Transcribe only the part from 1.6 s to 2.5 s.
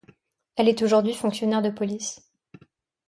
de police.